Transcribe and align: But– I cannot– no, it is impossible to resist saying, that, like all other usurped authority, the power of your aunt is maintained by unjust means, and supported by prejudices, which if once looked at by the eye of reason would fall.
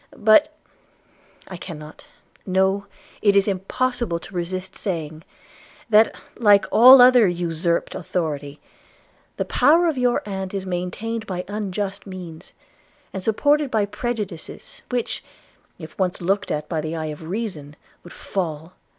But– 0.17 0.51
I 1.47 1.57
cannot– 1.57 2.07
no, 2.57 2.87
it 3.21 3.35
is 3.35 3.47
impossible 3.47 4.17
to 4.21 4.33
resist 4.33 4.75
saying, 4.75 5.21
that, 5.91 6.15
like 6.35 6.65
all 6.71 7.03
other 7.03 7.27
usurped 7.27 7.93
authority, 7.93 8.59
the 9.37 9.45
power 9.45 9.85
of 9.87 9.99
your 9.99 10.27
aunt 10.27 10.55
is 10.55 10.65
maintained 10.65 11.27
by 11.27 11.45
unjust 11.47 12.07
means, 12.07 12.53
and 13.13 13.23
supported 13.23 13.69
by 13.69 13.85
prejudices, 13.85 14.81
which 14.89 15.23
if 15.77 15.95
once 15.99 16.19
looked 16.19 16.49
at 16.49 16.67
by 16.67 16.81
the 16.81 16.95
eye 16.95 17.11
of 17.13 17.21
reason 17.29 17.75
would 18.03 18.11
fall. 18.11 18.73